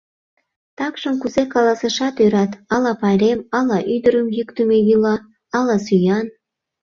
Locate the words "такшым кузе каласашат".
0.77-2.15